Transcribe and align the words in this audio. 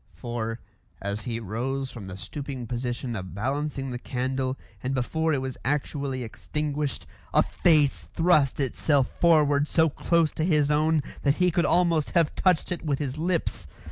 For, 0.15 0.59
as 0.99 1.21
he 1.25 1.39
rose 1.39 1.91
from 1.91 2.07
the 2.07 2.17
stooping 2.17 2.65
position 2.65 3.15
of 3.15 3.35
balancing 3.35 3.91
the 3.91 3.99
candle, 3.99 4.57
and 4.81 4.95
before 4.95 5.31
it 5.31 5.41
was 5.43 5.59
actually 5.63 6.23
extinguished, 6.23 7.05
a 7.35 7.43
face 7.43 8.07
thrust 8.15 8.59
itself 8.59 9.07
forward 9.21 9.67
so 9.67 9.89
close 9.89 10.31
to 10.31 10.43
his 10.43 10.71
own 10.71 11.03
that 11.21 11.35
he 11.35 11.51
could 11.51 11.67
almost 11.67 12.09
have 12.17 12.33
touched 12.33 12.71
it 12.71 12.83
with 12.83 12.97
his 12.97 13.19
lips. 13.19 13.67